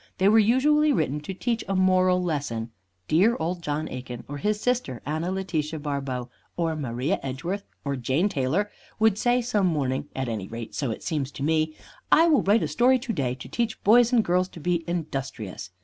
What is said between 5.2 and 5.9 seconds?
Letitia